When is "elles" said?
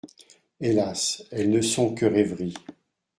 1.29-1.51